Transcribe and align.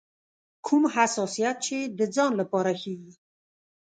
کوم 0.65 0.83
حساسیت 0.95 1.57
چې 1.65 1.77
د 1.97 1.99
ځان 2.15 2.31
لپاره 2.41 2.71
ښيي. 2.81 3.11